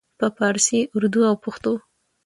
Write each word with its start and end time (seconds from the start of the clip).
په 0.19 0.27
پارسي، 0.37 0.79
اردو 0.95 1.21
او 1.29 1.35
پښتو 1.43 1.73